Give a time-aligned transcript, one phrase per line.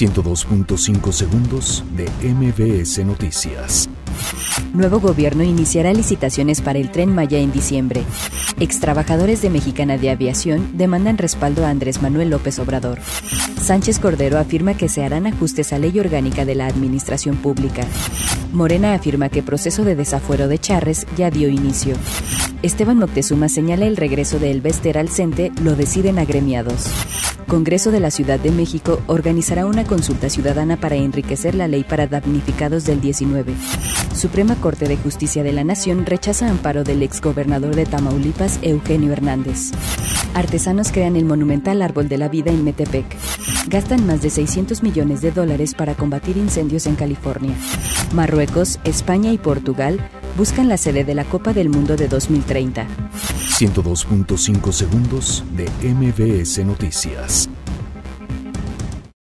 [0.00, 3.86] 102.5 segundos de MBS Noticias.
[4.72, 8.02] Nuevo gobierno iniciará licitaciones para el tren Maya en diciembre.
[8.58, 12.98] Extrabajadores de Mexicana de Aviación demandan respaldo a Andrés Manuel López Obrador.
[13.60, 17.86] Sánchez Cordero afirma que se harán ajustes a ley orgánica de la administración pública.
[18.52, 21.94] Morena afirma que proceso de desafuero de Charres ya dio inicio.
[22.62, 26.84] Esteban Moctezuma señala el regreso de Elvester al CENTE lo deciden agremiados.
[27.46, 32.06] Congreso de la Ciudad de México organizará una consulta ciudadana para enriquecer la ley para
[32.06, 33.54] damnificados del 19.
[34.14, 39.70] Suprema Corte de Justicia de la Nación rechaza amparo del exgobernador de Tamaulipas, Eugenio Hernández.
[40.34, 43.06] Artesanos crean el monumental Árbol de la Vida en Metepec.
[43.68, 47.54] Gastan más de 600 millones de dólares para combatir incendios en California.
[48.12, 49.98] Marruecos, España y Portugal
[50.36, 52.86] buscan la sede de la Copa del Mundo de 2030.
[53.58, 57.48] 102.5 segundos de MBS Noticias.